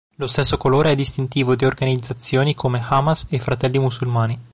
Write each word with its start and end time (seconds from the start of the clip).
Lo 0.15 0.25
stesso 0.25 0.57
colore 0.57 0.91
è 0.91 0.95
distintivo 0.95 1.53
di 1.55 1.63
organizzazioni 1.63 2.55
come 2.55 2.81
Hamas 2.83 3.27
e 3.29 3.37
Fratelli 3.37 3.77
Musulmani. 3.77 4.39